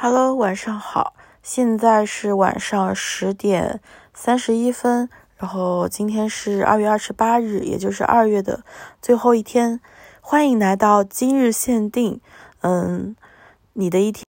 [0.00, 3.80] Hello，晚上好，现在是晚上十点
[4.14, 8.62] 三十一分，然后今天是二月二十八日，也就是二月的
[9.02, 9.80] 最后一天，
[10.20, 12.20] 欢迎来到今日限定。
[12.60, 13.16] 嗯，
[13.72, 14.24] 你的一天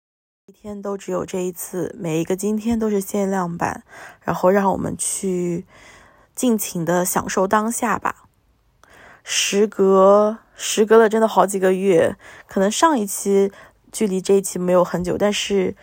[0.45, 3.83] 一天都只有这一次，每一个今天都是限量版，
[4.21, 5.65] 然后让我们去
[6.35, 8.27] 尽情的享受当下吧。
[9.23, 13.51] 时隔时隔了真的好几个月，可能上一期。
[13.95, 15.73] 距离这一期没有很久，但是，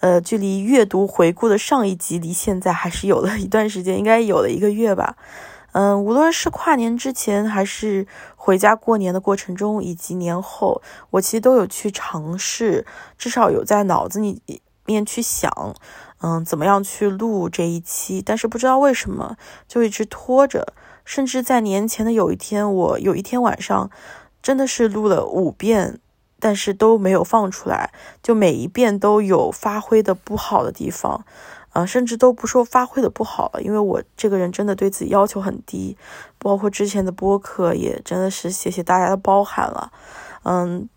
[0.00, 5.16] 呃，距离阅读回顾的上一集离现在还是有了一段时间，应该有了一个月吧。
[5.72, 8.06] 嗯，无论是跨年之前，还是
[8.36, 12.84] 回家过年的过程中，以及年后，我其实都有去尝试，
[13.16, 14.42] 至少有在脑子里
[14.84, 15.50] 面去想，
[16.20, 20.74] 嗯，怎么样去录这一期，但是不知道为什么就一直拖着，
[21.06, 23.90] 甚至在年前的有一天，我有一天晚上
[24.42, 25.98] 真的是录了五遍。
[26.44, 31.24] 但是都没有放出来，就每一遍都有发挥的不好的地方，
[31.72, 35.96] 嗯，甚至都不说发挥的不好了，因为我这个人真的对自己要求很低，
[36.38, 39.92] 包括之前的播客也真的是谢谢大家的包涵了，
[40.42, 40.88] 嗯，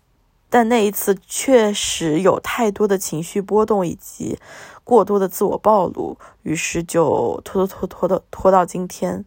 [0.50, 4.40] 但那一次确实有太多的情绪波动以及
[4.82, 9.24] 过多的自我暴露，于是就拖拖拖拖的拖到今天，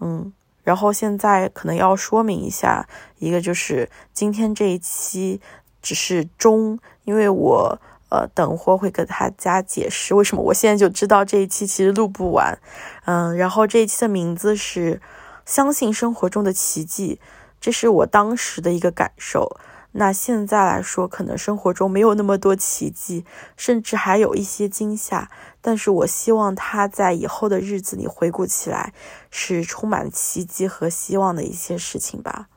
[0.00, 0.30] 嗯。
[0.68, 2.86] 然后现在可能要说明一下，
[3.20, 5.40] 一个就是今天这一期
[5.80, 7.80] 只是中，因为我
[8.10, 12.58] 呃等会会跟大家解释为什么我现在就知道这一期其实录不完，
[13.06, 15.00] 嗯，然后这一期的名字是
[15.46, 17.18] 相信生活中的奇迹，
[17.58, 19.56] 这是我当时的一个感受。
[19.92, 23.24] 那现在来说，可能生活中没有那么多奇迹，
[23.56, 25.30] 甚至还有一些惊吓。
[25.60, 28.92] 但是我希望他在以后的日子里回顾起来，
[29.30, 32.48] 是充满奇迹和希望的一些事情吧。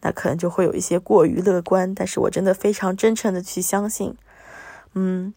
[0.00, 4.16] 那可能就会有一些过于乐观，但是我真的非常真诚的去相信。
[4.94, 5.32] 嗯，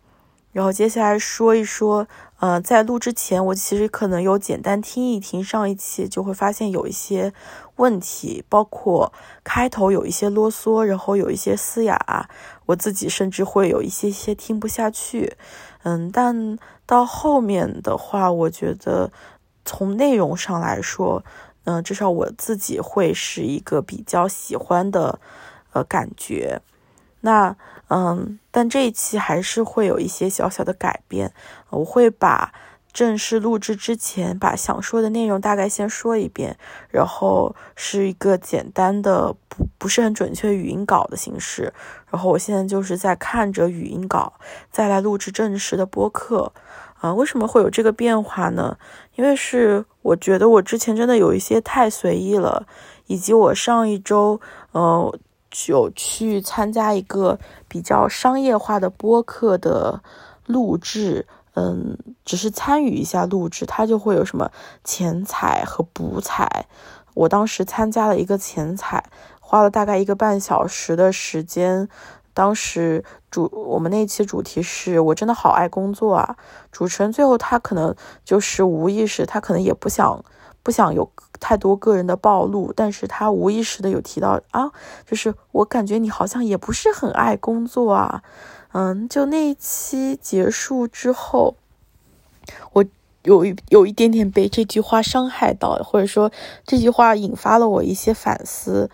[0.51, 2.07] 然后接下来说一说。
[2.39, 7.33] 呃，在录之前，我其实可能有简单听一听上一期，就会发现有一些
[7.77, 12.29] 问题，包括开头有一些啰嗦，然后有一些嘶哑，
[12.65, 15.37] 我自己甚至会有一些些听不下去。
[15.83, 19.11] 嗯，但到后面的话，我觉得
[19.63, 21.23] 从内容上来说，
[21.63, 25.19] 嗯，至少我自己会是一个比较喜欢的
[25.71, 26.61] 呃感觉。
[27.25, 27.57] 那。
[27.87, 31.31] 嗯，但这一期还是会有一些小小的改变。
[31.69, 32.51] 我会把
[32.91, 36.57] 正式录制之前把想说的内容大概先说一遍，
[36.89, 41.71] 然后是一个简单的不不是很准确语音稿的形式。
[42.09, 44.33] 然后我现在就是在看着语音稿
[44.71, 46.51] 再来录制正式的播客。
[47.01, 48.75] 啊，为什么会有这个变化呢？
[49.13, 52.65] 因为是我觉得我之前真的有一些太随意了，
[53.05, 54.41] 以及我上一周，
[54.71, 55.15] 呃。
[55.67, 60.01] 有去参加一个比较商业化的播客的
[60.45, 64.51] 录制，嗯，只是参与一下录制，它就会有什么
[64.83, 66.65] 前采和补采。
[67.13, 71.87] 我当时参加了一个前采，花了大概一个半小时的时间。
[72.33, 76.35] 当时主我们那期主题是我真的好爱工作啊。
[76.69, 77.95] 主持人最后他可能
[78.25, 80.23] 就是无意识，他可能也不想。
[80.65, 81.07] 不想有
[81.39, 84.71] 太多个人的暴露，但是他无意识的有提到啊，
[85.05, 88.23] 就是我感觉你好像也不是很爱工作啊，
[88.71, 91.55] 嗯，就那一期结束之后，
[92.73, 92.83] 我
[93.21, 96.31] 有一有一点点被这句话伤害到，或者说
[96.65, 98.89] 这句话引发了我一些反思，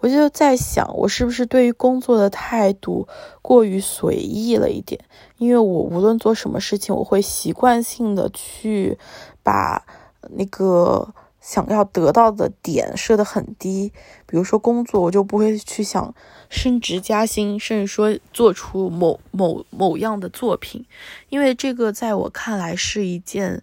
[0.00, 3.06] 我就在想，我是不是对于工作的态度
[3.40, 5.00] 过于随意了一点？
[5.38, 8.98] 因为我无论做什么事情，我会习惯性的去
[9.44, 9.84] 把。
[10.30, 13.92] 那个想要得到的点设得很低，
[14.26, 16.14] 比如说工作，我就不会去想
[16.48, 20.86] 升职加薪，甚至说做出某某某样的作品，
[21.28, 23.62] 因为这个在我看来是一件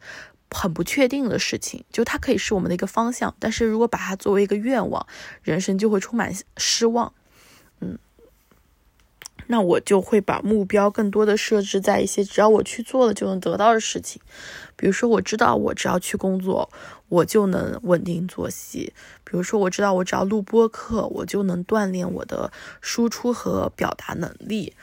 [0.50, 1.86] 很不确定的事情。
[1.92, 5.08] 就它可以是我们的一个方向，但是如果把它作为一个愿望，
[5.42, 7.14] 人生就会充满失望。
[9.52, 14.22] 那我就会把目标更多的设置在一些只要我去做了就能得到的事情，
[14.76, 16.70] 比如说我知道我只要去工作，
[17.10, 24.76] 我就能稳定作息；比如说我知道我只要录播课，我就能锻炼我的输出和表达能力。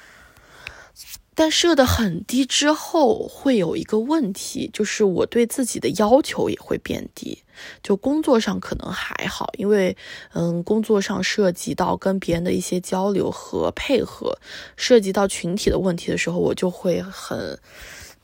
[1.37, 7.43] 但设的很低之后，会有一个问题，就是我对自己的要求也会变低。
[7.83, 9.95] 就工作上可能还好，因为
[10.33, 14.39] 嗯，工作上涉及到跟别人的一些交流和配合，
[14.77, 17.59] 涉及到群体的问题的时候，我就会很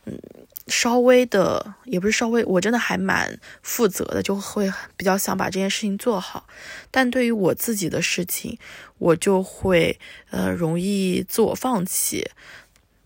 [0.07, 0.19] 嗯，
[0.67, 6.47] 稍微的也不是稍微，我真的还蛮负责的，就会比较想把这件事情做好。
[6.91, 8.59] 但对于我自己的事情，
[8.99, 9.99] 我就会
[10.31, 12.31] 呃容易自我放弃。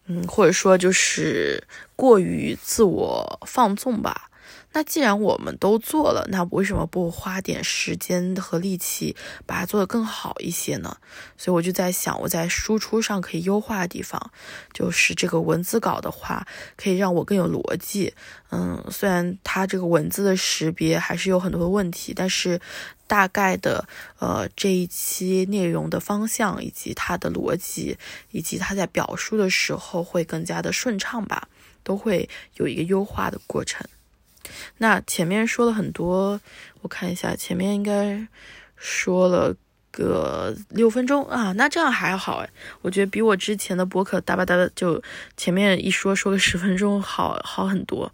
[0.06, 1.62] 嗯，或者说就是
[1.94, 4.30] 过于自我放纵吧。
[4.76, 10.94] 那既然我们都做了，那为什么不花点时间和力气把它做得更好一些呢？
[11.38, 14.30] 所以我就在想，我在输出上可以优化的地方，
[14.74, 16.46] 就是这个文字稿的话，
[16.76, 18.12] 可以让我更有逻辑。
[18.50, 22.60] 嗯，虽然它这个文字的识别还是有很多的问题，但是
[23.06, 23.88] 大概的
[24.18, 27.96] 呃这一期内容的方向以及它的逻辑，
[28.30, 31.48] 以及它在表述的时候会更加的顺畅吧，
[31.82, 33.88] 都会有一个优化的过程。
[34.78, 36.40] 那前面说了很多，
[36.82, 38.26] 我看一下，前面应该
[38.76, 39.54] 说了
[39.90, 42.50] 个六分钟啊，那这样还好哎，
[42.82, 45.02] 我觉得比我之前的博客哒吧哒的就
[45.36, 48.12] 前面一说说个十分钟好好很多。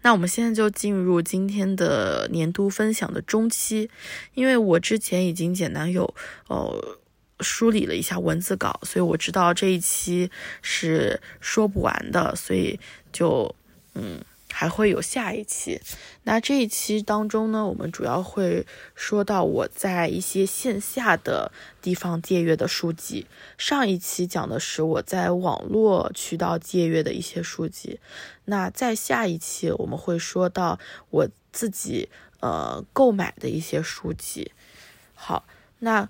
[0.00, 3.90] 那我们现在就进入今天的年度分享的中期，
[4.32, 6.14] 因为我之前已经简单有
[6.48, 6.98] 呃
[7.40, 10.30] 梳理了一下文字稿，所以我知道这一期
[10.62, 12.80] 是说不完的，所以
[13.12, 13.54] 就
[13.94, 14.18] 嗯。
[14.52, 15.80] 还会有下一期，
[16.24, 23.26] 那这一期当中呢，我们主要会说到我在一些线下的地方借阅的书籍。
[23.56, 28.00] 上一期讲的是我在网络渠道借阅的一些书籍，
[28.46, 30.78] 那在下一期我们会说到
[31.10, 32.08] 我自己
[32.40, 34.52] 呃购买的一些书籍。
[35.14, 35.44] 好，
[35.80, 36.08] 那。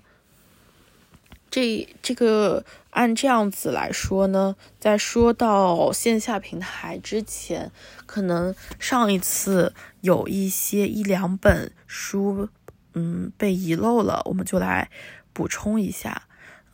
[1.51, 7.71] 这这个按这样子来说呢，在说到线下平台之前，
[8.05, 12.49] 可能上一次有一些一两本书，
[12.93, 14.89] 嗯，被遗漏了，我们就来
[15.33, 16.23] 补充一下。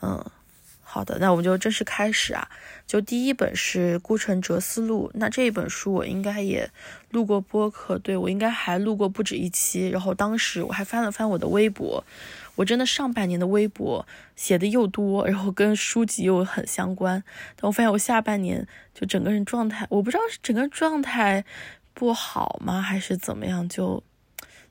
[0.01, 0.25] 嗯，
[0.81, 2.49] 好的，那我们就正式开始啊。
[2.87, 6.69] 就第一本是《孤城哲思录》，那这一本书我应该也
[7.09, 9.89] 录过播客，对我应该还录过不止一期。
[9.89, 12.03] 然后当时我还翻了翻我的微博。
[12.55, 14.05] 我真的上半年的微博
[14.35, 17.23] 写的又多，然后跟书籍又很相关，
[17.55, 21.45] 但我发现我下半年就整个人状态，我不知道是整个状态
[21.93, 24.01] 不好吗，还是怎么样，就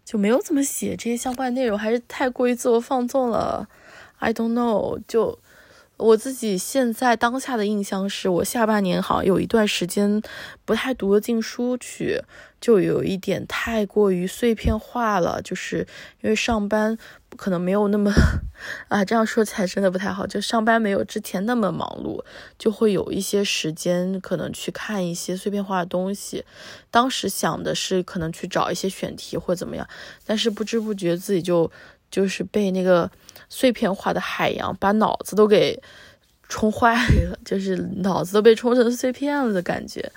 [0.05, 3.69] 就没有怎么写这些相关的内容，还是太过于自我放纵了
[4.19, 5.39] ，I don't know，就。
[5.97, 10.21] 我自己现在当下的印象是，我下半年好像有一段时间
[10.65, 12.21] 不太读得进书去，
[12.61, 15.41] 就有一点太过于碎片化了。
[15.41, 15.87] 就是
[16.21, 16.99] 因为上班
[17.37, 18.11] 可能没有那么
[18.89, 20.27] 啊，这样说起来真的不太好。
[20.27, 22.25] 就上班没有之前那么忙碌，
[22.59, 26.45] 就会有一些时间可能去看一些碎片化的东西。
[26.91, 29.89] 当时想的是可能去找一些选题或怎么样，
[30.27, 31.71] 但是不知不觉自己就
[32.15, 33.11] 就是被那个。
[33.51, 35.81] 碎片化的海洋把脑子都给
[36.49, 40.11] 冲坏了， 就是脑子都被冲成碎片了的感觉，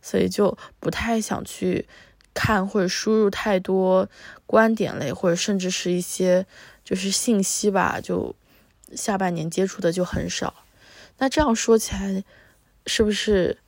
[0.00, 1.88] 所以就不太想去
[2.34, 4.08] 看或者输入太多
[4.46, 6.46] 观点类或者甚至是一些
[6.84, 8.36] 就是信息吧，就
[8.94, 10.54] 下半年接触的就很少。
[11.18, 12.22] 那这样说起来，
[12.86, 13.58] 是不是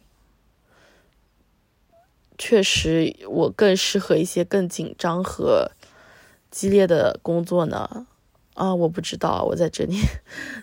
[2.38, 5.72] 确实我更适合一些更紧张和
[6.50, 8.06] 激烈的工作呢？
[8.54, 10.00] 啊，我不知道，我在这里，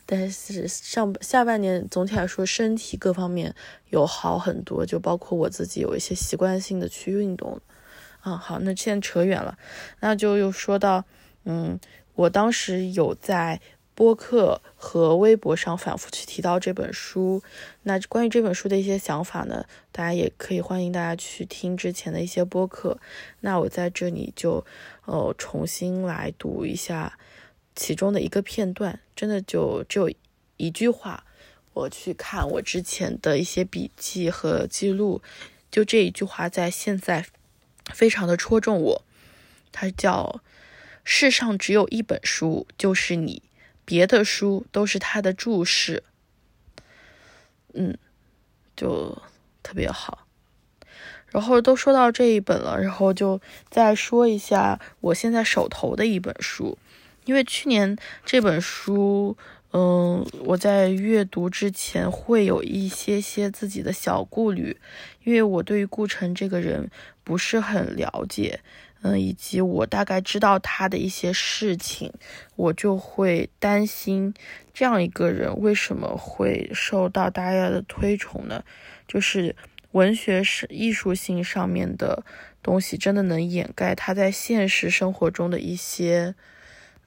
[0.07, 3.53] 但是上下半年总体来说身体各方面
[3.89, 7.62] 有好很多，就包括我自己有一些习惯性的去运动。
[8.21, 9.57] 啊，好，那现在扯远了，
[10.00, 11.06] 那就又说到，
[11.44, 11.80] 嗯，
[12.15, 13.62] 我当时有在
[13.94, 17.44] 播客和微博上反复去提到这本书，
[17.83, 22.97] 那关于这本书的一些想法呢，大家也可以欢迎大家去听之前的一些播客。
[23.42, 24.66] 那我在这里就
[25.06, 27.18] 呃重新来读一下。
[27.76, 30.12] 其中的一个片段，真的就只有
[30.57, 31.26] 一句话。
[31.74, 35.24] 我去看我之前的一些笔记和记录，
[35.72, 37.26] 就这一句话在现在
[37.92, 39.04] 非常的戳中我。
[39.72, 40.44] 它叫
[41.04, 43.42] “世上只有一本书，就是你，
[43.83, 46.04] 别的书都是他的注释。”
[47.74, 47.98] 嗯，
[48.76, 49.19] 就
[49.64, 50.22] 特别好。
[51.33, 56.78] 然后都说到这一本了，然后就再说一下我现在手头的一本书。
[57.25, 59.35] 因为去年这本书，
[59.71, 64.78] 嗯，我在阅读之前会有一些些自己的小顾虑，
[65.23, 66.92] 因为我对于顾城这个人
[67.23, 68.59] 不是很了解，
[69.02, 72.13] 嗯，以及我大概知道他的一些事情，
[72.57, 74.33] 我就会担心
[74.73, 78.63] 这样一个人为什么会受到大家的推崇呢？
[79.07, 79.56] 就是
[79.94, 82.23] 文学是艺术性上面的
[82.62, 86.35] 东西，真的能掩盖他在现实生活中的一些。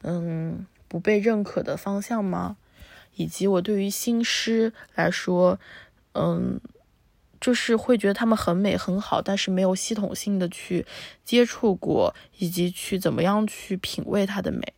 [0.02, 2.57] 嗯，不被认可的方向吗？
[3.16, 5.59] 以及我对于新诗来说，
[6.12, 6.61] 嗯，
[7.40, 10.87] 就是会觉得他们很美很好，但是没有系统性的去
[11.25, 14.75] 接触过，以及去怎么样去品味它的美。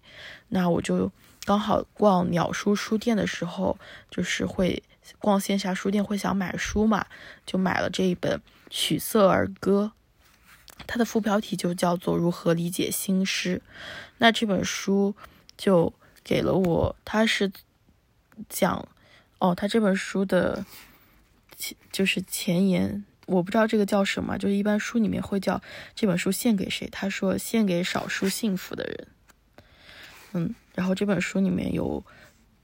[0.48, 1.10] 那我就
[1.44, 3.76] 刚好逛鸟叔书店的时候，
[4.08, 4.82] 就是会
[5.18, 7.06] 逛线下书店会想买书嘛，
[7.46, 8.38] 就买了这一本
[8.70, 9.92] 《曲色儿歌》，
[10.86, 13.62] 它的副标题就叫做《如何理解新诗》。
[14.18, 15.14] 那这本书
[15.56, 17.50] 就给了我，它是
[18.48, 18.88] 讲
[19.38, 20.64] 哦，它这本书的
[21.56, 25.60] 前就是前言，我不知道这个叫什么，就是一般书里面会叫
[25.94, 26.88] 这本书献给谁？
[26.90, 29.08] 他说献给少数幸福的人。
[30.32, 32.04] 嗯，然后这本书里面有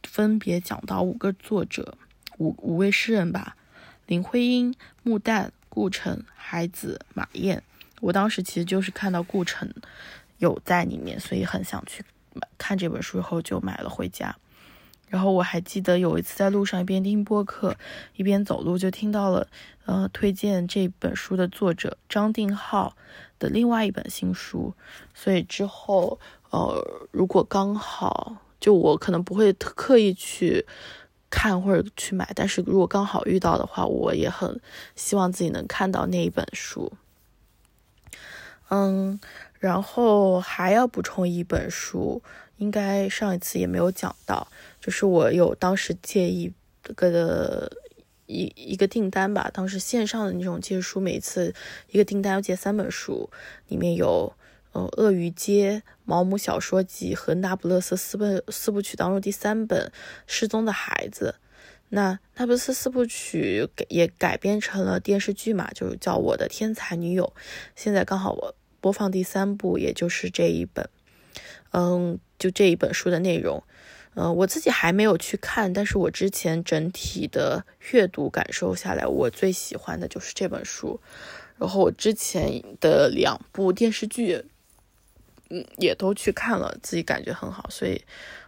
[0.03, 1.97] 分别讲到五个作者。
[2.39, 3.57] 五五位诗人吧，
[4.07, 7.63] 林徽因、穆旦、顾城、海子、马燕。
[8.01, 9.73] 我当时其实就是看到顾城
[10.39, 14.37] 有在里面，所以很想去买看这本书，后就买了回家。
[15.09, 17.77] 然后我还记得有一次在路上一边听播客
[18.17, 19.47] 一边走路，就听到了
[19.87, 22.97] 呃推荐这本书的作者张定浩
[23.39, 24.75] 的另外一本新书，
[25.15, 26.19] 所以之后
[26.51, 30.67] 呃如果刚好就我可能不会刻意去。
[31.37, 34.61] 看或者去买，但是如果刚好遇到的话，我也很
[34.95, 36.93] 希望自己能看到那一本书。
[38.71, 39.19] 嗯，
[39.59, 42.23] 然后还要补充一本书，
[42.59, 44.47] 应该上一次也没有讲到，
[44.81, 47.73] 就是我有当时借一个的
[48.27, 51.53] 一一个订单吧，当时线上的那种借书，每次
[51.91, 53.29] 一个订单要借三本书，
[53.67, 54.33] 里面有。
[54.75, 55.71] 呃，《鳄鱼街》
[56.05, 59.87] 《毛姆小说集》和《那不勒斯四本四部曲》当中第三本
[60.27, 61.37] 《失踪的孩子》，
[61.91, 67.33] 那《那不勒斯四部曲》也改编成了电视剧嘛，就叫《我的天才女友》。
[67.77, 70.91] 现在刚好我播放第三部，也就是这一本。
[71.71, 73.63] 嗯，就这一本书的内容，
[74.15, 81.01] 嗯，我自己还没有去看，但是我之前整体的阅读感受下来，我最喜欢的就是这本书。
[81.59, 84.45] 然后我之前的两部电视剧。
[85.51, 88.03] 嗯，也都去看了，自己感觉很好，所以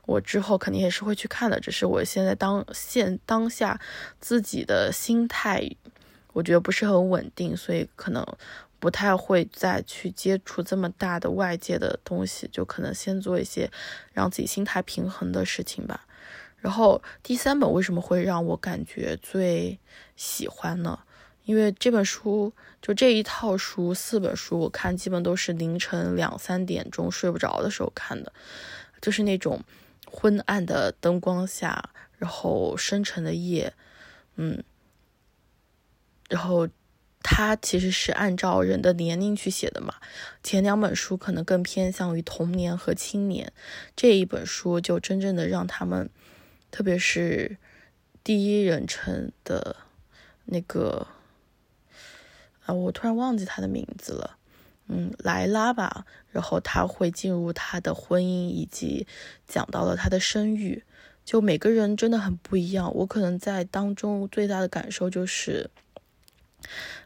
[0.06, 1.60] 我之后肯定也是会去看的。
[1.60, 3.80] 只是我现在当现当下
[4.20, 5.70] 自己的心态，
[6.32, 8.26] 我觉得不是很稳定，所以可能
[8.78, 13.70] 不太会再去接触这么大的外界的东西，就可能先做一些
[14.12, 16.06] 让自己心态平衡的事情吧。
[16.56, 19.78] 然后第三本为什么会让我感觉最
[20.16, 20.98] 喜欢呢？
[21.46, 28.32] 因为这本书就这一套书四本书，我看基本都是凌晨两三点钟睡不着的时候看的，
[29.00, 29.62] 就是那种
[30.10, 33.72] 昏暗的灯光下，然后深沉的夜，
[34.34, 34.64] 嗯，
[36.28, 36.68] 然后
[37.22, 39.94] 它其实是按照人的年龄去写的嘛，
[40.42, 43.52] 前两本书可能更偏向于童年和青年，
[43.94, 46.10] 这一本书就真正的让他们，
[46.72, 47.56] 特别是
[48.24, 49.76] 第一人称的
[50.46, 51.06] 那个。
[52.66, 54.36] 啊，我突然忘记他的名字了，
[54.88, 56.04] 嗯，莱拉吧。
[56.30, 59.06] 然后他会进入他的婚姻，以及
[59.46, 60.84] 讲到了他的生育。
[61.24, 62.94] 就每个人真的很不一样。
[62.94, 65.70] 我可能在当中最大的感受就是，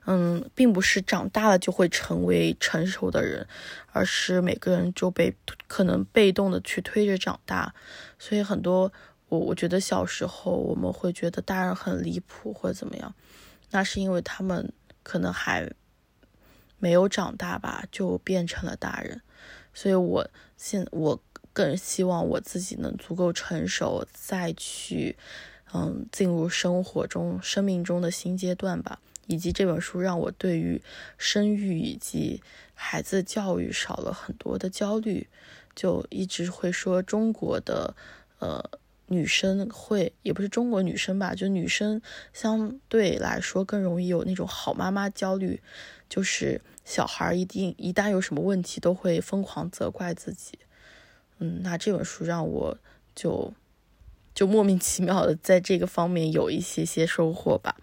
[0.05, 3.47] 嗯，并不是长大了就会成为成熟的人，
[3.93, 5.35] 而是每个人就被
[5.69, 7.75] 可能被动的去推着长大。
[8.19, 8.93] 所以很多
[9.29, 13.15] 我我觉得小时候我们会觉得大人很离谱或者怎么样，
[13.71, 14.73] 那是因为他们。
[15.11, 15.69] 可能还
[16.79, 19.21] 没有长大吧，就变成了大人，
[19.75, 21.21] 所以我现我
[21.53, 25.17] 更希望我自己能足够成熟，再去
[25.75, 29.01] 嗯进入生活中、生命中的新阶段吧。
[29.27, 30.81] 以及这本书让我对于
[31.19, 32.41] 生育以及
[32.75, 35.27] 孩子教育少了很多的焦虑，
[35.75, 37.97] 就一直会说中国的
[38.39, 38.71] 呃。
[39.13, 42.01] 女生会也不是中国女生吧，就女生
[42.33, 45.61] 相对来说更容易有那种好妈妈焦虑，
[46.09, 50.61] 就是小孩一定一旦有什么问题都会疯狂责怪自己。
[51.39, 52.79] 嗯，那这本书让我
[53.13, 53.53] 就
[54.33, 57.75] 就莫名其妙的在这个方面有一些些收获吧。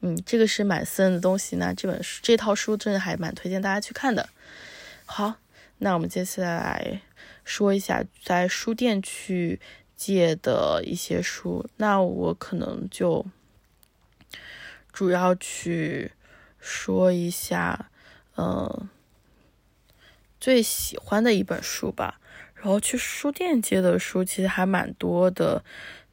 [0.00, 4.30] 嗯，这个是蛮私人的东西，那这本书这套书真的还蛮推荐大家去看的。
[5.04, 5.34] 好，
[5.76, 7.02] 那我们接下来
[7.44, 9.60] 说一下在书店去。
[9.96, 13.24] 借的一些书，那我可能就
[14.92, 16.12] 主要去
[16.58, 17.90] 说一下，
[18.36, 18.88] 嗯，
[20.40, 22.20] 最喜欢的一本书吧。
[22.54, 25.62] 然后去书店借的书其实还蛮多的，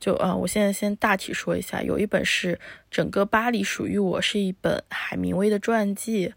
[0.02, 2.56] 就啊，我现在先大体说一下，有一本是
[2.90, 6.34] 《整个巴黎属于我》，是一本海明威的传记。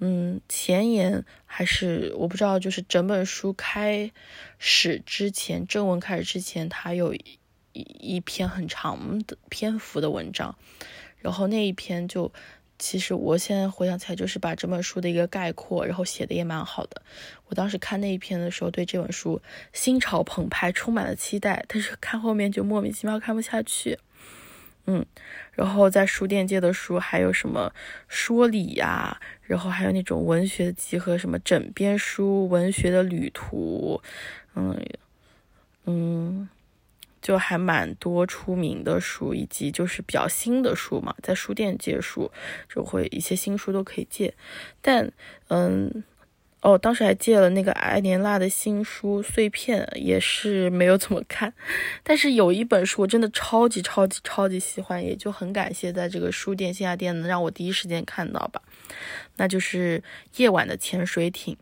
[0.00, 4.12] 嗯，前言还是我不知道，就是整本书开
[4.58, 7.38] 始之前，正文开始之前，它有一
[7.72, 10.56] 一篇很长的篇幅的文章，
[11.18, 12.32] 然后那一篇就，
[12.78, 17.02] 其实我现在回想起来，就是把整本书的一个概括，然后写的也蛮好的。
[17.46, 19.40] 我当时看那一篇的时候，对这本书
[19.72, 23.98] 心潮澎湃，充满了期待，但是看后面就莫名其妙看不下去。
[24.88, 25.04] 嗯，
[25.52, 27.70] 然后在书店借的书还有什么
[28.08, 34.00] 说理呀，然后还有那种文学集合，什么枕边书、文学的旅途，
[34.54, 34.82] 嗯
[35.84, 36.48] 嗯，
[37.20, 42.32] 就还蛮多出名的书，以及就是比较新的书嘛，在书店借书
[42.66, 44.32] 就会一些新书都可以借，
[44.80, 45.12] 但
[45.48, 46.02] 嗯。
[46.60, 51.54] 哦，当时还借了那个艾莲娜的新书《碎片》，也是没有怎么看。
[52.02, 58.60] 但是有一本书我真的超级超级超级喜欢，也就很感谢在这个书店线下店能让我第一时间看到吧。
[59.36, 60.02] 那就是
[60.40, 61.54] 《夜晚的潜水艇》。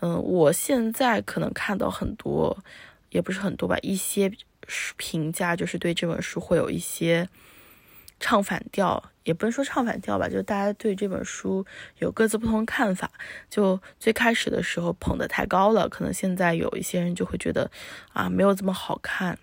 [0.00, 2.56] 嗯，我现在可能看到很多，
[3.10, 4.30] 也不是很多吧，一些
[4.96, 7.28] 评价就是对这本书会有一些。
[8.20, 11.64] 唱反调也不能说唱反调吧，就大家对这本书
[11.98, 13.10] 有各自不同看法。
[13.48, 17.70] 就最开始的时候捧得太高了，可能现在有一些人就会觉得
[18.12, 19.38] 啊没有这么好看，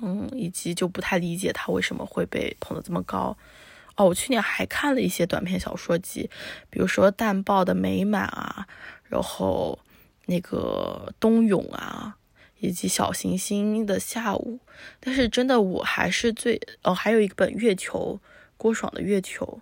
[0.00, 3.36] 嗯，以及就不太理解他为什么会被捧得这么高。
[3.96, 6.28] 哦，我去年还看了一些短篇小说集，
[6.68, 8.66] 比如说淡豹的美满啊，
[9.04, 9.78] 然后
[10.26, 12.16] 那个冬泳啊。
[12.58, 14.58] 以及小行星的下午，
[15.00, 18.20] 但是真的我还是最哦，还有一本月球，
[18.56, 19.60] 郭爽的月球。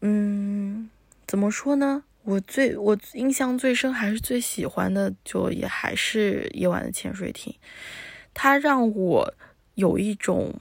[0.00, 0.90] 嗯，
[1.26, 2.04] 怎么说呢？
[2.22, 7.54] 我最我印象最深，还是最喜欢的，就也还是夜晚的潜水艇。
[8.32, 9.34] 它让我
[9.74, 10.54] 有一种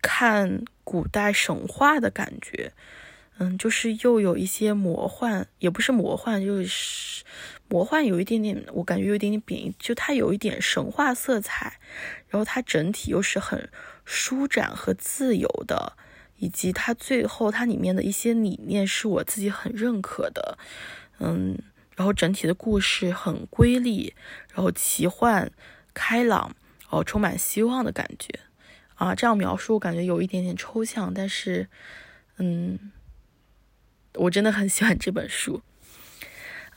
[0.00, 2.72] 看古代神话的感觉。
[3.38, 7.24] 嗯，就是又有一些魔幻，也不是魔幻，就是
[7.70, 11.78] 魔幻有一点点，我感觉有一点点贬义，就它有一点神话色彩，
[12.28, 13.70] 然后它整体又是很
[14.04, 15.96] 舒展和自由的，
[16.36, 20.58] 以及它最后它里面的一些理念是我自己很认可的，
[21.20, 21.56] 嗯，
[21.94, 24.14] 然后整体的故事很瑰丽，
[24.52, 25.52] 然后奇幻
[25.94, 28.40] 开朗，然后充满希望的感觉，
[28.96, 31.68] 啊，这样描述我感觉有一点点抽象，但是，
[32.38, 32.90] 嗯。
[34.14, 35.62] 我真的很喜欢这本书，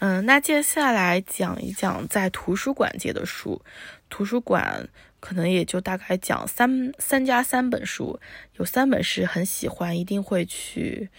[0.05, 3.61] 嗯，那接下来讲一讲在图书馆借的书。
[4.09, 4.89] 图书馆
[5.21, 8.19] 可能也就大概讲三三加三本书，
[8.57, 11.09] 有三本是很喜欢，一定会去，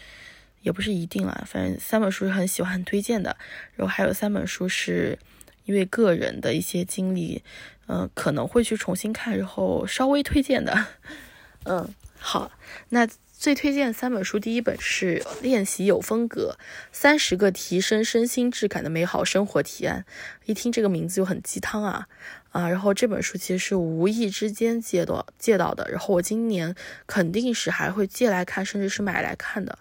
[0.61, 3.35] 也不是一定啦，反正三本书是很喜欢、很推荐的。
[3.75, 5.19] 然后还有三本书是
[5.65, 7.43] 因为个人的一些经历，
[7.87, 10.87] 嗯，可能会去重新看，然后稍微推荐的。
[11.65, 12.53] 嗯，好，
[12.91, 13.09] 那。
[13.45, 16.57] 最推荐三本书，第一本是《练习有风格：
[16.93, 20.07] 三十个提升身心质感的美好生活提案》。
[20.47, 22.09] 一听这个名字就很鸡汤啊
[22.53, 22.67] 啊！
[22.71, 26.75] 然后这本书其实是无意之间借到借到的，然后我今年
[27.07, 29.79] 肯定是还会借来看，甚至是买来看的。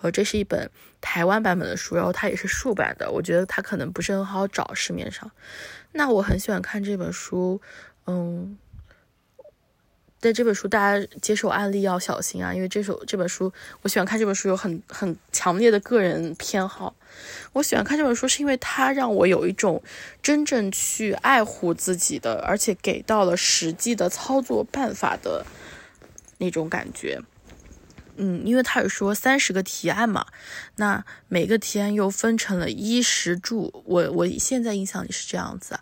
[0.00, 0.68] 呃，这是一本
[1.00, 5.30] 台湾版本的书，然后它也是竖版的，我觉得它可能不是很好找市面上。
[5.92, 7.62] 那我很喜欢看这本书，
[8.08, 8.58] 嗯。
[10.24, 16.94] 在这本书，大家接受案例要小心啊，因为这首这本书，我喜欢看这本书有很很强烈的个人偏好。
[17.52, 19.82] 我喜欢看这本书，是因为它让我有一种
[20.22, 25.44] 真正去爱护自己的，而且给到了实际的操作办法的
[26.38, 27.20] 那种感觉。
[28.16, 30.26] 嗯，因为他有说三十个提案嘛，
[30.76, 35.78] 那每个提案又分成了衣食住，我我现在印象里是这样子，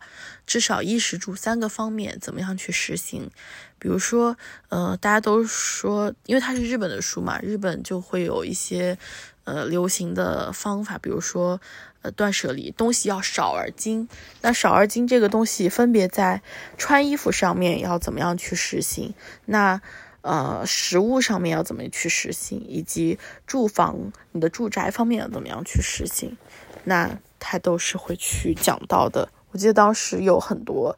[0.46, 3.30] 至少衣食住三个方面怎么样去实行？
[3.78, 4.36] 比如说，
[4.68, 8.96] 呃，大家都说，因为它是日本的书嘛，日本就会有一些
[9.44, 11.60] 呃流行的方法，比如说
[12.02, 14.08] 呃断舍离，东西要少而精。
[14.40, 16.42] 那少而精这个东西，分别在
[16.78, 19.14] 穿衣服上面要怎么样去实行？
[19.46, 19.80] 那
[20.22, 26.36] 呃，食物上面要怎么去实行，以及住房你的住宅方面要怎么样去实行，
[26.84, 29.28] 那他都是会去讲到的。
[29.50, 30.96] 我记得当时有很多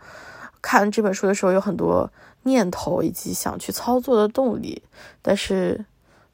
[0.62, 2.10] 看这本书的时候，有很多
[2.44, 4.82] 念头以及想去操作的动力，
[5.22, 5.84] 但是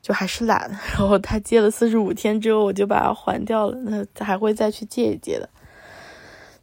[0.03, 0.68] 就还是懒。
[0.98, 3.76] 然后他借了四十五天之后，我就把它还掉了。
[3.85, 5.48] 那还会再去借一借的。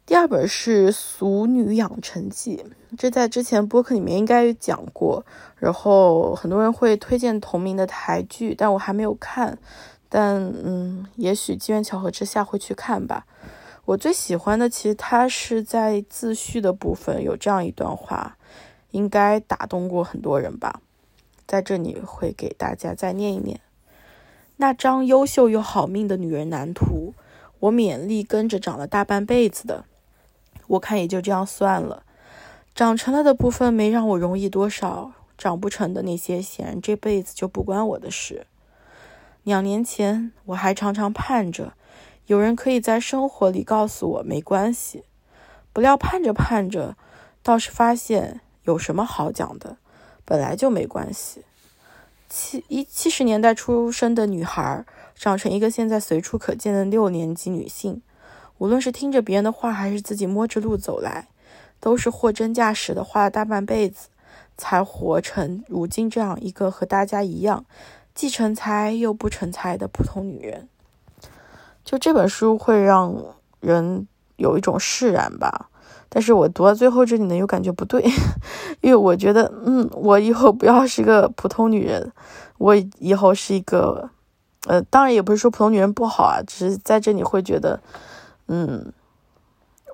[0.08, 2.56] 第二本是《俗女养成记》，
[2.96, 5.22] 这在之前播客里面应该讲过。
[5.58, 9.58] 然后很多人会推荐同名的台剧，但我还没有看。
[10.08, 13.26] 但嗯，也许机缘巧合之下会去看吧。
[13.84, 18.38] 我最喜欢的其实它是在自序的部分有这样一段话，
[18.92, 20.80] 应该打动过很多人吧。
[21.46, 23.60] 在这里会给大家再念一念：
[24.56, 27.12] 那张优秀又好命的女人蓝图，
[27.58, 29.84] 我勉力跟着长了大半辈子的。
[30.68, 32.04] 我看也就这样算了，
[32.74, 38.46] 长成了的部分没让我容易多少，长不成的那些显然这辈子就不关我的事。
[39.42, 41.72] 两年前我还常常盼着
[42.26, 45.04] 有人可以在生活里告诉我没关系，
[45.72, 46.96] 不料盼着盼着，
[47.42, 49.78] 倒是发现有什么好讲的，
[50.26, 51.44] 本来就没关系。
[52.28, 58.02] 七一七十年代出生的女孩，长成一个现在随处可见的六年级女性，
[58.58, 61.28] 无论是听着别人的话，还是自己摸着路走来，
[61.80, 64.08] 都是货真价实的花了大半辈子，
[64.56, 67.64] 才活成如今这样一个和大家一样，
[68.14, 70.68] 既成才又不成才的普通女人。
[71.84, 73.14] 就这本书会让
[73.60, 75.70] 人有一种释然吧。
[76.10, 78.02] 但是我读到最后这里呢，又感觉不对，
[78.80, 82.10] 因为我觉得，嗯，我以后不要是个普通女人，
[82.56, 84.08] 我以后是一个，
[84.66, 87.78] 呃，当然也不是说普通女人不好啊，只是在这里会觉得，
[88.48, 88.92] 嗯，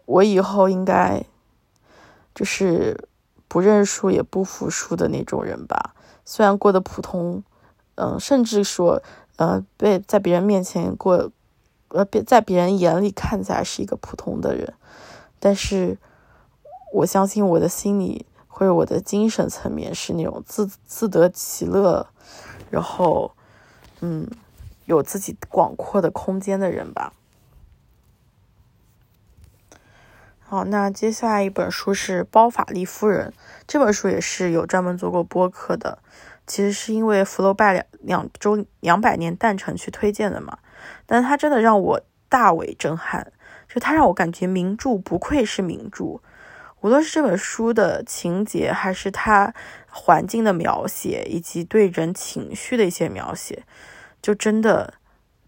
[0.07, 1.25] 我以后应该
[2.35, 3.09] 就是
[3.47, 5.95] 不认输也不服输的那种人吧。
[6.25, 7.43] 虽然过得普通，
[7.97, 9.03] 嗯，甚至说，
[9.37, 11.31] 呃，被在别人面前过，
[11.89, 14.73] 呃，别在别人眼里看起来是一个普通的人。
[15.39, 15.99] 但是，
[16.93, 22.07] 我相信我的心里或者我的精神层面是那种自自得其乐，
[22.71, 23.33] 然后，
[24.01, 24.27] 嗯，
[24.87, 27.13] 有自己广阔的空间的人吧。
[30.55, 33.31] 好，那接下来一本书是《包法利夫人》，
[33.67, 35.99] 这本书也是有专门做过播客的，
[36.47, 40.59] 其实是因为福楼拜两两周两百年诞辰去推荐的嘛，
[41.07, 43.33] 但是它真的让我大为震撼。
[43.69, 46.21] 就它让我感觉名著不愧是名著，
[46.83, 49.53] 无论是这本书的情节，还是它
[49.91, 53.65] 环境的描写，以及对人情绪的一些描写，
[54.23, 54.95] 就真的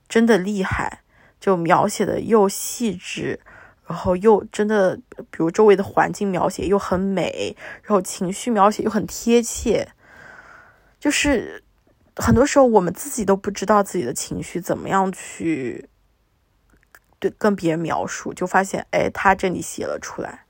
[0.08, 1.02] 真的厉害，
[1.38, 3.38] 就描写的又细致，
[3.86, 4.96] 然后又真的，
[5.30, 9.88] 比如周围的环境描写又很美，然后情绪描写又很贴切，
[10.98, 11.62] 就是
[12.16, 15.88] 很多时候我们自己都不知道自己的情绪怎么样去。
[17.18, 20.44] 对，跟别人描述，就发现，哎，他这里写了出来。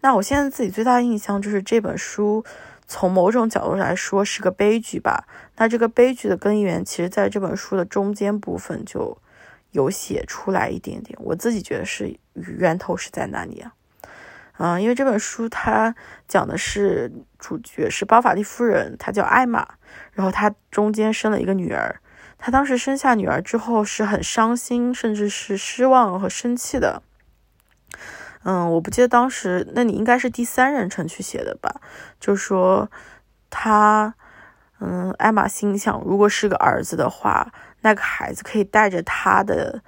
[0.00, 2.42] 那我现在自己最大的印象就是这本书，
[2.86, 5.26] 从某种角度来说是个悲剧吧。
[5.56, 9.18] 那这个悲剧的根源，其实在这本书的中间部分就
[9.70, 11.18] 有写出来一点点。
[11.22, 13.72] 我自己觉得是源头是在哪里啊？
[14.58, 15.94] 嗯，因为这本书它
[16.28, 19.66] 讲的是主角是包法利夫人，她叫艾玛，
[20.12, 22.00] 然后她中间生了一个女儿。
[22.36, 27.02] 她当时生下女儿之后是很伤心，甚至是失望和生气的。
[28.42, 31.80] 嗯，我不记得当时，那你应该是第三人称去写的吧？
[32.18, 32.90] 就说
[33.48, 34.14] 他，
[34.78, 39.82] 嗯，艾玛心想，如果是个儿子的话，那个孩子可以带着他的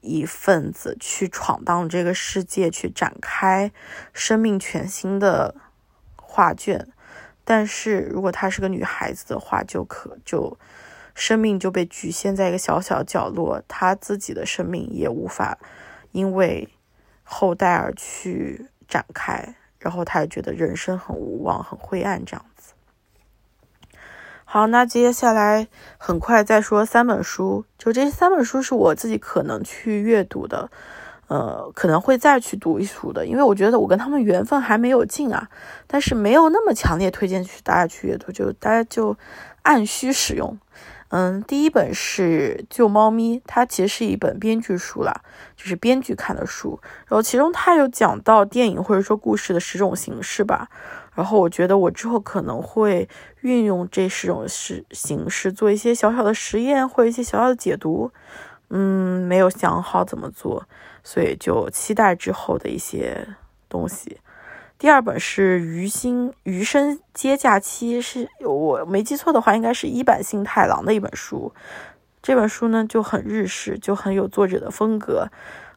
[0.00, 3.70] 一份子去闯荡这个世界，去展开
[4.12, 5.54] 生命全新的
[6.16, 6.88] 画卷。
[7.44, 10.58] 但是如果她是个女孩子的话，就可就。
[11.16, 15.56] 生命就被局限在一个小小角落，她自己的生命也无法
[16.10, 16.68] 因为
[17.22, 22.44] 后代而去展开，然后他也觉得人生很无望、很灰暗这样。
[24.54, 25.66] 好，那接下来
[25.98, 30.70] 很快再说三本书，就这三本书是我自己可能去阅读的，
[31.26, 35.48] 呃，可能会再去读一读的，因为我觉得我跟他们缘分还没有尽啊，
[35.88, 39.16] 但是没有那么强烈推荐去大家去阅读，就大家就
[39.62, 40.56] 按需使用。
[41.08, 45.22] 嗯，第一本是《救猫咪》，它其实是一本编剧书啦，
[45.56, 46.78] 就是编剧看的书。
[47.08, 50.68] 然后其中它有讲到电影或者说故事的十种形式吧。
[51.14, 53.08] 然后我觉得我之后可能会
[53.42, 58.10] 运用这十种式形式做一些小小的实验或者一些小小的解读。
[58.70, 60.66] 嗯，没有想好怎么做，
[61.04, 63.28] 所以就期待之后的一些
[63.68, 64.18] 东西。
[64.78, 71.52] 第二本是《余心余生皆假期》，是我没记错的话，应该是一版幸太郎的一本书。
[72.20, 75.28] 这本书呢就很日式，就很有作者的风格。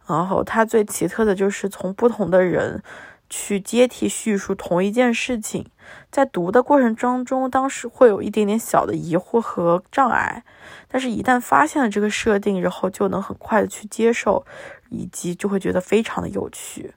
[0.07, 2.81] 然后它最奇特的就是从不同的人
[3.29, 5.65] 去接替叙述同一件事情。
[6.11, 10.43] 在读的过程当中，当时会有一点点小的疑惑和障碍，
[10.87, 14.45] 但是一旦发现了这个设定，然后就能很快的去接受，
[14.89, 16.93] 以及就会觉得非常的有趣。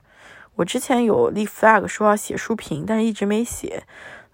[0.55, 3.83] 我之前有立 flag 说要写书评，但是一直没写，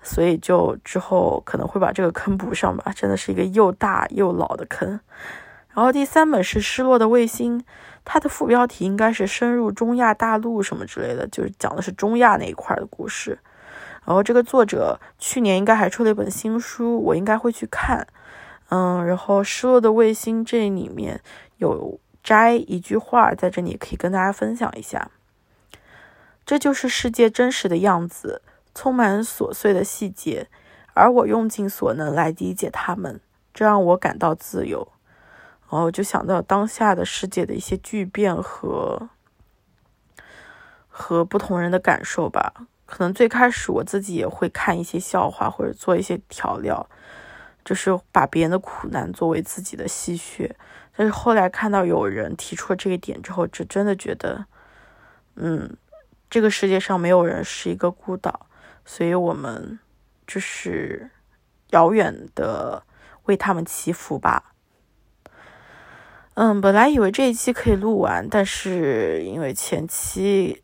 [0.02, 2.92] 所以就之后可能会把这个坑补上吧。
[2.96, 5.00] 真的是一个又大又老的坑。
[5.74, 7.60] 然后第三本是《失落的卫星》，
[8.10, 13.38] 它的副标题应该是“深入中亚大陆”什么之类的，就是讲的是中亚那一块的故事。
[14.06, 18.08] 然后这个作者去年应该还出了一本新书，我应该会去看。
[18.70, 21.20] 嗯，然后《失落的卫星》这里面
[21.58, 25.12] 有摘一句话，在这里可以跟大家分享一下。
[26.46, 28.42] 这就是世界真实的样子，
[28.74, 30.48] 充满琐碎的细节，
[30.94, 33.20] 而我用尽所能来理解它们，
[33.54, 34.88] 这让我感到自由。
[35.70, 39.10] 然后就想到当下的世界的一些巨变和
[40.88, 42.54] 和不同人的感受吧。
[42.86, 46.90] 可能最开始我自己也会看一些笑话或者做一些调料，
[47.66, 50.56] 就是把别人的苦难作为自己的吸血。
[50.96, 54.46] 但是后来看到有人提出了这一点之后，就真的觉得，
[55.36, 55.76] 嗯，
[56.30, 58.48] 这个世界上没有人是一个孤岛，
[58.86, 59.78] 所以我们
[60.26, 61.12] 就是
[61.72, 62.82] 遥远的
[63.26, 64.54] 为他们祈福吧。
[66.40, 70.62] 嗯，本来以为这一期可以录完，但是因为前期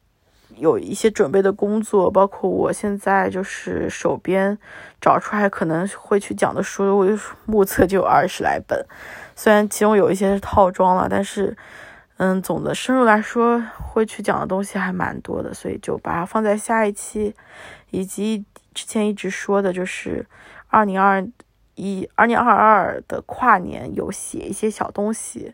[0.55, 4.55] 有一些准备的工作，包括我现在就是手边
[5.01, 8.85] 找出来可能会去讲的书，目测就有二十来本，
[9.35, 11.57] 虽然其中有一些是套装了，但是
[12.17, 17.33] 嗯，总的深入来说，会去讲的东西还蛮多的，所以就把它放在下一期，
[17.89, 20.27] 以及之前一直说的就是
[20.67, 21.27] 二零二。
[21.75, 25.53] 一二零二二的跨年有写一些小东西，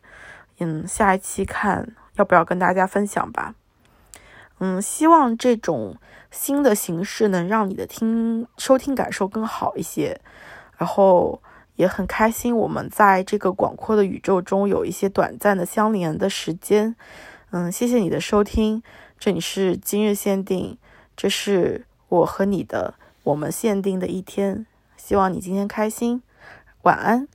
[0.60, 3.56] 嗯，下一期看要不要跟大家分享吧。
[4.60, 5.96] 嗯，希望这种
[6.32, 10.20] 新的形式能让你的听收听感受更好一些，
[10.78, 11.42] 然后
[11.76, 16.94] 也很开心我们在这个广阔的宇宙中有一些短暂的相连的时间。
[17.52, 18.84] 嗯，谢谢你的收听，
[19.18, 20.78] 这里是今日限定，
[21.16, 24.66] 这是我和你的我们限定的一天。
[25.10, 26.22] 希望你今天开心，
[26.84, 27.28] 晚安。